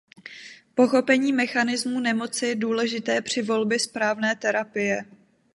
[0.75, 5.05] Pochopení mechanismů nemoci je důležité při volbě správné terapie.